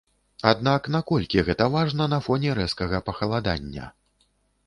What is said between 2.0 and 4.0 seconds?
на фоне рэзкага пахаладання?